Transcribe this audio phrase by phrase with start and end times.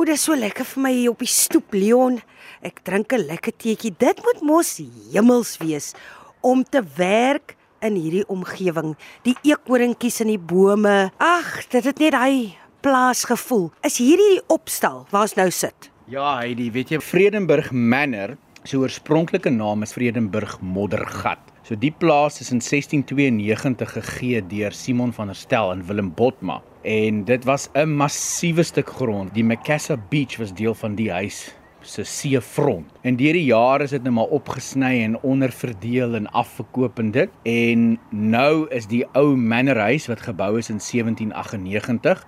[0.00, 2.14] O, dis so lekker vir my hier op die stoep, Leon.
[2.64, 3.92] Ek drink 'n lekker teetjie.
[3.92, 4.80] Dit moet mos
[5.12, 5.92] hemels wees
[6.40, 8.96] om te werk in hierdie omgewing.
[9.24, 11.12] Die eekoringkies in die bome.
[11.18, 13.72] Ag, dit het net daai plaasgevoel.
[13.84, 15.90] Is hierdie die opstal waar ons nou sit?
[16.08, 21.44] Ja, Heidi, weet jy Vredenburg Manor, sy oorspronklike naam is Vredenburg Moddergat.
[21.62, 26.62] So die plaas is in 1692 gegee deur Simon van der Stel en Willem Botma
[26.82, 29.34] en dit was 'n massiewe stuk grond.
[29.34, 32.86] Die Macassar Beach was deel van die huis se seefront.
[33.00, 37.30] En deur die jare is dit nou maar opgesny en onderverdeel en afverkoop en dit.
[37.42, 42.26] En nou is die ou manorhuis wat gebou is in 1798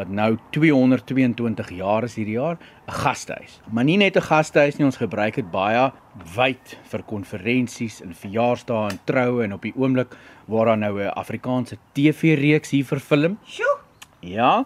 [0.00, 2.56] wat nou 222 jaar is hierdie jaar,
[2.88, 3.60] 'n gastehuis.
[3.70, 5.92] Maar nie net 'n gastehuis nie, ons gebruik dit baie
[6.34, 11.08] wyd vir konferensies en verjaarsdae en troue en op die oomblik waar daar nou 'n
[11.08, 13.38] Afrikaanse TV-reeks hier verfilm.
[13.44, 13.79] Sjoe.
[14.20, 14.64] Ja.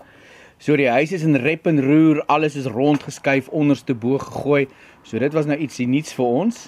[0.65, 4.69] So die huis is in rep en roer, alles is rondgeskuif, onderste bo gegooi.
[5.05, 6.61] So dit was nou ietsie nuuts vir ons.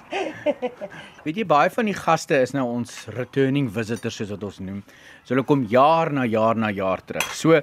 [1.24, 4.82] Weet jy baie van die gaste is nou ons returning visitors soos wat ons noem.
[5.24, 7.24] So hulle kom jaar na jaar na jaar terug.
[7.32, 7.56] So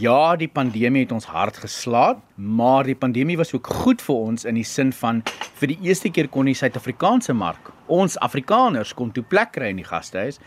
[0.00, 4.48] ja, die pandemie het ons hard geslaan, maar die pandemie was ook goed vir ons
[4.48, 5.20] in die sin van
[5.60, 9.82] vir die eerste keer kon die Suid-Afrikaanse mark, ons Afrikaners kon toe plek kry in
[9.82, 10.40] die gastehuis.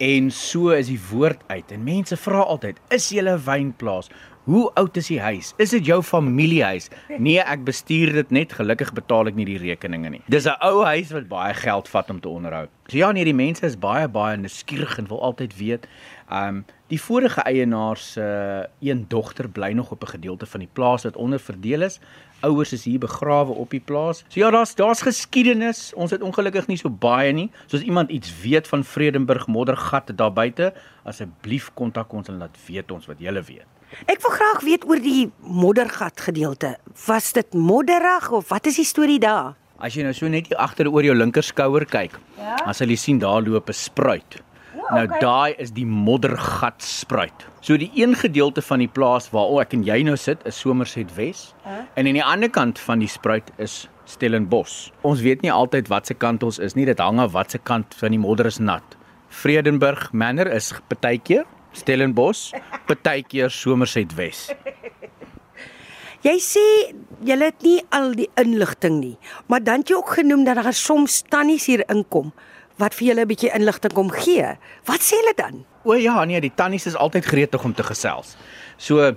[0.00, 4.08] En so is die woord uit en mense vra altyd, is jy 'n wynplaas?
[4.50, 5.52] Hoe oud is die huis?
[5.62, 6.88] Is dit jou familiehuis?
[7.22, 8.56] Nee, ek bestuur dit net.
[8.58, 10.20] Gelukkig betaal ek nie die rekeninge nie.
[10.26, 12.66] Dis 'n ou huis wat baie geld vat om te onderhou.
[12.88, 15.86] So ja, nee, die mense is baie baie nuuskierig en wil altyd weet.
[16.32, 20.72] Um die vorige eienaars se uh, een dogter bly nog op 'n gedeelte van die
[20.72, 22.00] plaas wat onderverdeel is.
[22.40, 24.24] Ouers is hier begrawe op die plaas.
[24.28, 25.92] So ja, daar's daar's geskiedenis.
[25.94, 27.50] Ons het ongelukkig nie so baie nie.
[27.66, 30.72] So as iemand iets weet van Vredenburg moddergat daar buite,
[31.04, 33.79] asseblief kontak ons en laat weet ons wat jy weet.
[34.06, 36.76] Ek wil graag weet oor die moddergat gedeelte.
[37.06, 39.56] Was dit modderig of wat is die storie daar?
[39.80, 42.56] As jy nou so net hier agter oor jou linker skouer kyk, Ja?
[42.64, 44.42] dan sal jy sien daar loop 'n spruit.
[44.90, 47.46] Nou daai is die moddergat spruit.
[47.60, 50.58] So die een gedeelte van die plaas waar oh, ek en jy nou sit is
[50.58, 51.54] Somerset Wes.
[51.94, 54.90] En aan die ander kant van die spruit is Stellenbosch.
[55.02, 56.84] Ons weet nie altyd wat se kant ons is nie.
[56.84, 58.82] Dit hang af wat se kant van die modder is nat.
[59.28, 62.52] Vredenburg Manor is partykeer Stellenbosch,
[62.86, 64.50] partykeer Somerset Wes.
[66.20, 66.64] Jy sê
[67.24, 69.16] jy het nie al die inligting nie,
[69.48, 72.34] maar dan het jy ook genoem dat daar soms tannies hier inkom
[72.80, 74.56] wat vir julle 'n bietjie inligting kom gee.
[74.84, 75.64] Wat sê hulle dan?
[75.84, 78.36] O ja, nee, die tannies is altyd gretig om te gesels.
[78.76, 79.16] So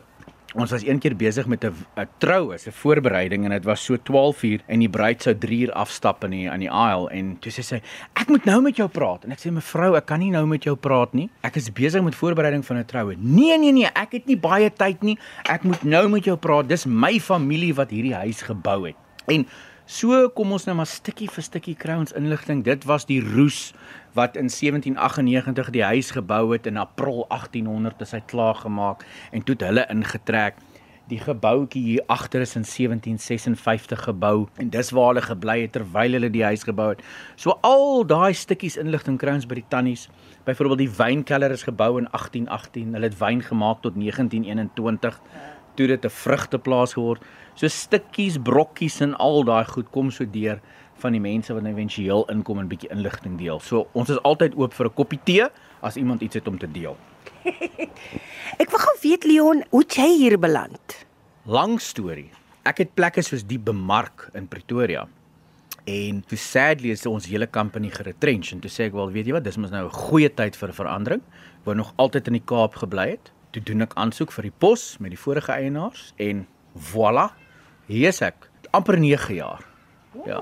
[0.54, 1.74] ons was een keer besig met 'n
[2.18, 5.72] troue, 'n voorbereiding en dit was so 12 uur en die bruid sou 3 uur
[5.72, 7.82] afstap in die aan die aisle en toe sê sy
[8.14, 10.64] ek moet nou met jou praat en ek sê mevrou ek kan nie nou met
[10.64, 11.30] jou praat nie.
[11.42, 13.16] Ek is besig met voorbereiding van 'n troue.
[13.18, 15.18] Nee nee nee, ek het nie baie tyd nie.
[15.50, 16.68] Ek moet nou met jou praat.
[16.68, 18.96] Dis my familie wat hierdie huis gebou het.
[19.28, 19.46] En
[19.84, 22.62] So kom ons nou maar stukkie vir stukkie kry ons inligting.
[22.64, 23.74] Dit was die roes
[24.16, 29.04] wat in 1798 die huis gebou het in April 1800 is hy klaar gemaak
[29.36, 30.56] en toe het hulle ingetrek.
[31.12, 36.16] Die gebouetjie hier agter is in 1756 gebou en dis waar hulle gebly het terwyl
[36.16, 37.04] hulle die huis gebou het.
[37.36, 40.08] So al daai stukkies inligting kry ons by die tannies.
[40.48, 42.96] Byvoorbeeld die wynkelder is gebou in 1818.
[42.96, 45.20] Hulle het wyn gemaak tot 1921
[45.76, 47.22] toe dit 'n vrugteplaas geword.
[47.56, 50.60] So stukkies, brokkies en al daai goed kom so deur
[50.98, 53.60] van die mense wat éventueel inkom en 'n bietjie inligting deel.
[53.60, 55.48] So ons is altyd oop vir 'n koppie tee
[55.82, 56.98] as iemand iets het om te deel.
[58.62, 61.06] Ek wil gou weet Leon, hoe jy hier beland?
[61.46, 62.32] Lang storie.
[62.64, 65.08] Ek het plekke soos die bemark in Pretoria.
[65.84, 69.34] En toe sadly is ons hele company geretrench en toe sê ek wel, weet jy
[69.36, 71.22] wat, dis mos nou 'n goeie tyd vir verandering.
[71.60, 73.32] Ek wou nog altyd in die Kaap gebly het.
[73.54, 76.48] Toe doen ek aansoek vir die pos met die vorige eienaars en
[76.94, 77.30] voilà,
[77.86, 78.50] hier is ek.
[78.74, 79.62] amper 9 jaar.
[80.26, 80.40] Ja.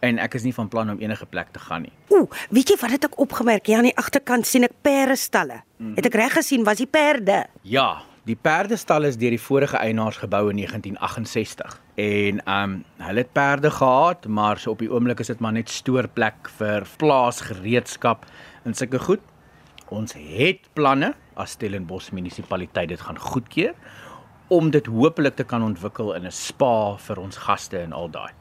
[0.00, 1.92] En ek is nie van plan om enige plek te gaan nie.
[2.08, 3.66] Ooh, weet jy wat het ek opgemerk?
[3.66, 5.60] Hier aan die agterkant sien ek perdestalle.
[5.76, 5.92] Mm.
[5.98, 7.42] Het ek reg gesien was die perde?
[7.68, 11.76] Ja, die perdestal is deur die vorige eienaars gebou in 1968.
[12.00, 15.68] En um hulle het perde gehad, maar so op die oomblik is dit maar net
[15.68, 18.24] stoorplek vir plaasgereedskap
[18.64, 19.20] en sulke goed.
[19.92, 23.74] Ons het planne as Stellenbosch munisipaliteit dit gaan goedkeur
[24.48, 28.32] om dit hopelik te kan ontwikkel in 'n spa vir ons gaste en al daai.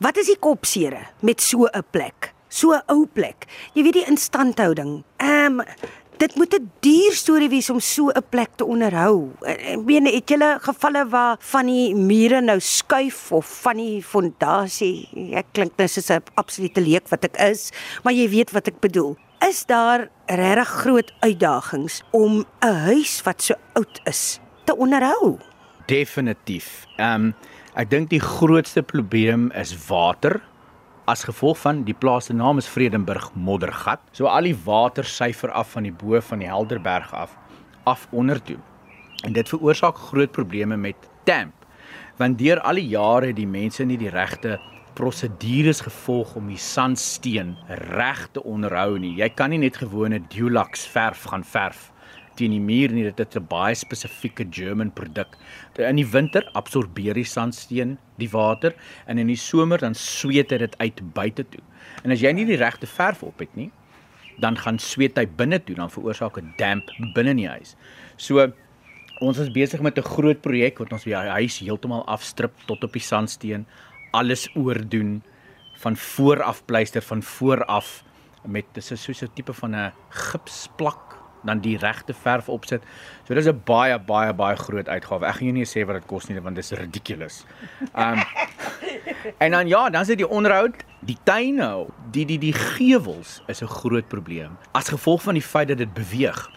[0.00, 2.32] Wat is die kopsere met so 'n plek?
[2.48, 3.46] So 'n ou plek.
[3.74, 5.04] Jy weet die instandhouding.
[5.18, 5.66] Ehm um,
[6.20, 9.30] dit moet 'n duur storie wees om so 'n plek te onderhou.
[9.40, 15.08] Ek meen het julle gevalle waar van die mure nou skuif of van die fondasie.
[15.32, 17.72] Ek klink nou soos 'n absolute leek wat ek is,
[18.02, 19.16] maar jy weet wat ek bedoel.
[19.48, 25.38] Is daar regtig groot uitdagings om 'n huis wat so oud is te onderhou?
[25.86, 26.86] Definitief.
[26.96, 27.34] Ehm um,
[27.74, 30.42] ek dink die grootste probleem is water
[31.04, 34.00] as gevolg van die plaas se naam is Vredenburg Moddergat.
[34.12, 37.36] So al die water syfer af van die bo van die Helderberg af
[37.84, 38.58] af onder toe.
[39.24, 41.54] En dit veroorsaak groot probleme met damp.
[42.16, 44.60] Want deur al die jare die mense nie die regte
[45.00, 47.54] prosedures gevolg om die sandsteen
[47.96, 49.14] reg te onderhou nie.
[49.16, 51.88] Jy kan nie net gewone Dulux verf gaan verf
[52.36, 53.06] teen die muur nie.
[53.08, 55.36] Dit is 'n baie spesifieke German produk.
[55.78, 58.74] In die winter absorbeer die sandsteen die water
[59.06, 61.62] en in die somer dan sweet dit uit buite toe.
[62.04, 63.70] En as jy nie die regte verf op het nie,
[64.38, 67.76] dan gaan sweet hy binne toe, dan veroorsaak dit damp binne in die huis.
[68.16, 68.52] So
[69.20, 72.92] ons is besig met 'n groot projek wat ons die huis heeltemal afstrip tot op
[72.92, 73.66] die sandsteen,
[74.10, 75.22] alles oordoen
[75.80, 78.02] van vooraf pleister van vooraf
[78.44, 81.10] met dis so 'n tipe van 'n gipsplak
[81.42, 82.82] dan die regte verf opsit.
[83.24, 85.26] So dis 'n baie baie baie groot uitgawe.
[85.26, 87.44] Ek gaan jou nie sê wat dit kos nie want dit is ridiculous.
[87.94, 88.22] Um
[89.38, 93.62] En dan ja, dan is dit die onderhoud, die tuine, die die die gewels is
[93.62, 94.56] 'n groot probleem.
[94.72, 96.50] As gevolg van die feit dat dit beweeg.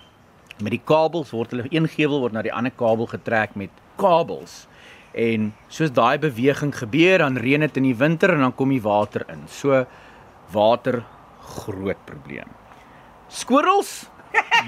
[0.61, 4.67] Met die kabels word hulle een gewel word na die ander kabel getrek met kabels.
[5.13, 8.81] En soos daai beweging gebeur, dan reën dit in die winter en dan kom die
[8.81, 9.45] water in.
[9.47, 9.85] So
[10.51, 11.03] water
[11.39, 12.49] groot probleem.
[13.27, 14.09] Squirrels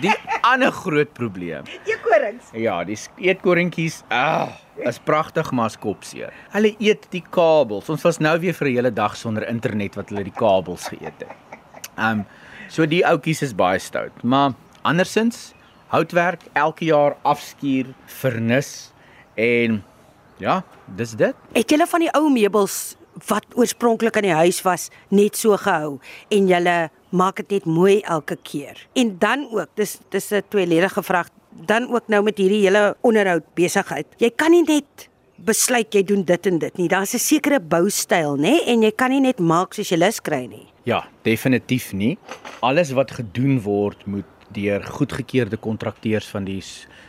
[0.02, 1.66] Die ander groot probleem.
[1.88, 2.52] Eetkorings.
[2.54, 4.52] Ja, die eetkorentjies, ah,
[4.84, 6.34] is pragtig maar as kopseer.
[6.54, 7.90] Hulle eet die kabels.
[7.90, 11.20] Ons was nou weer vir 'n hele dag sonder internet wat hulle die kabels geëet
[11.24, 11.36] het.
[11.98, 12.26] Ehm um,
[12.68, 15.54] so die ouetjies is baie stout, maar andersins
[15.88, 18.92] houtwerk elke jaar afskuur, vernis
[19.36, 19.84] en
[20.38, 20.64] ja,
[20.96, 21.36] dis dit.
[21.54, 22.96] Het julle van die ou meubels
[23.28, 26.00] wat oorspronklik in die huis was net so gehou
[26.30, 26.76] en julle
[27.16, 28.88] maak dit net mooi elke keer.
[28.94, 31.30] En dan ook, dis dis 'n tweeledige vraag,
[31.66, 34.08] dan ook nou met hierdie hele onderhoud besigheid.
[34.18, 36.88] Jy kan nie net besluit jy doen dit en dit nie.
[36.88, 40.46] Daar's 'n sekere boustyl, nê, en jy kan nie net maak soos jy lus kry
[40.46, 40.68] nie.
[40.84, 42.18] Ja, definitief nie.
[42.60, 46.62] Alles wat gedoen word moet deur goedgekeurde kontrakteurs van die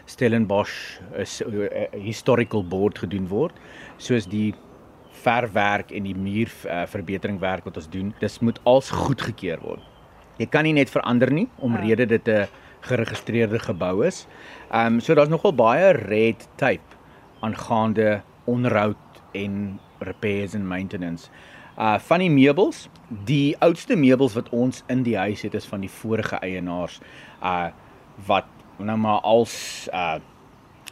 [0.07, 3.57] Stellenbosch is uh, uh, historical board gedoen word,
[3.99, 4.55] soos die
[5.23, 9.83] verfwerk en die muur uh, verbetering werk wat ons doen, dis moet als goedgekeur word.
[10.37, 12.13] Jy kan nie net verander nie omrede ja.
[12.17, 12.49] dit 'n
[12.87, 14.27] geregistreerde gebou is.
[14.71, 16.97] Ehm um, so daar's nogal baie red tape
[17.41, 18.97] aangaande onderhoud
[19.33, 21.31] en repairs and maintenance.
[21.77, 22.89] Uh van die meubels,
[23.29, 27.01] die oudste meubels wat ons in die huis het is van die vorige eienaars
[27.43, 27.69] uh
[28.27, 30.17] wat nou maar als uh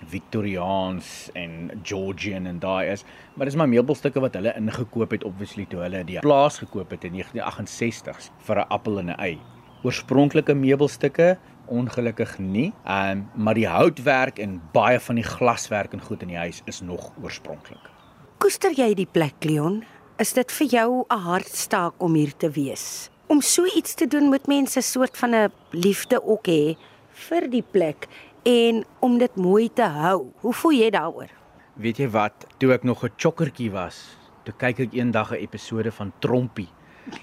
[0.05, 3.05] Victoriaans en Georgian en daai is,
[3.35, 7.07] maar dis maar meubelstukke wat hulle ingekoop het obviously toe hulle die plaas gekoop het
[7.09, 9.39] in 1968s vir 'n appel en 'n ei.
[9.85, 16.23] Oorspronklike meubelstukke ongelukkig nie, um, maar die houtwerk en baie van die glaswerk en goed
[16.23, 17.91] in die huis is nog oorspronklik.
[18.39, 19.85] Koester jy die plek, Leon?
[20.15, 23.11] Is dit vir jou 'n hartstaak om hier te wees?
[23.27, 26.77] Om so iets te doen moet mense 'n soort van 'n liefde ook hê
[27.11, 28.07] vir die plek
[28.43, 30.33] en om dit mooi te hou.
[30.41, 31.31] Hoe voel jy daaroor?
[31.75, 35.93] Weet jy wat, toe ek nog 'n chokkertjie was, toe kyk ek eendag 'n episode
[35.93, 36.69] van Trompie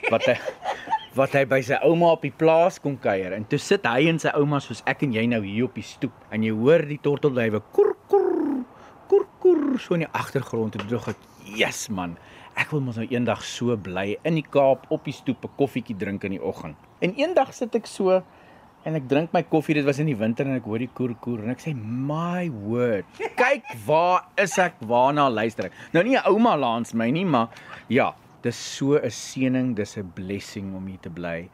[0.10, 0.36] wat hy
[1.20, 4.20] wat hy by sy ouma op die plaas kom kuier en toe sit hy en
[4.20, 7.00] sy ouma soos ek en jy nou hier op die stoep en jy hoor die
[7.01, 7.90] tortelduwe koer
[9.82, 12.18] so in die agtergrond en dog ek, "Yes man,
[12.56, 15.98] ek wil mos nou eendag so bly in die Kaap op die stoep 'n koffietjie
[15.98, 18.24] drink in die oggend." En eendag sit ek so
[18.82, 21.14] En ek drink my koffie, dit was in die winter en ek hoor die koer
[21.22, 23.06] koer en ek sê my word.
[23.38, 24.80] Kyk waar is ek?
[24.90, 25.76] Waarna luister ek?
[25.94, 27.50] Nou nie 'n ouma langs my nie, maar
[27.90, 31.50] ja, dis so 'n seëning, dis 'n blessing om hier te bly.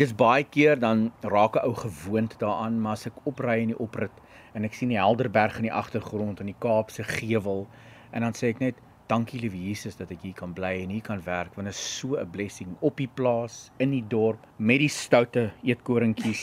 [0.00, 3.78] Dis baie keer dan raak 'n ou gewoond daaraan, maar as ek opry in die
[3.78, 4.12] oprit
[4.54, 7.68] en ek sien die Helderberg in die agtergrond en die Kaapse gewel
[8.12, 8.76] en dan sê ek net
[9.10, 11.98] Dankie liewe Jesus dat ek hier kan bly en hier kan werk want dit is
[11.98, 16.40] so 'n blessing op die plaas, in die dorp met die stoute eetkorentjies,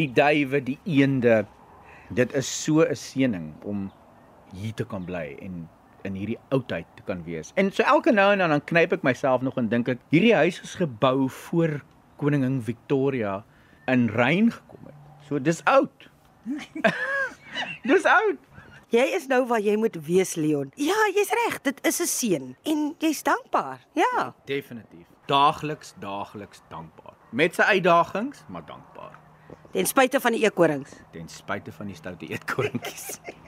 [0.00, 1.46] die duwe, die eende.
[2.10, 3.90] Dit is so 'n seëning om
[4.54, 5.68] hier te kan bly en
[6.04, 7.52] in hierdie oudheid te kan wees.
[7.56, 10.34] En so elke nou en dan dan knyp ek myself nog en dink ek hierdie
[10.34, 11.82] huis is gebou voor
[12.16, 13.44] koningin Victoria
[13.86, 14.94] in Rein gekom het.
[15.28, 16.10] So dis oud.
[17.90, 18.38] dis oud.
[18.94, 20.70] Jy is nou waar jy moet wees, Leon.
[20.78, 23.80] Ja, jy's reg, dit is 'n seën en jy's dankbaar.
[23.94, 25.06] Ja, definitief.
[25.26, 27.14] Daagliks, daagliks dankbaar.
[27.30, 29.18] Met sy uitdagings, maar dankbaar.
[29.72, 30.92] Ten spyte van die eekorings.
[31.12, 33.18] Ten spyte van die stoute eetkorings.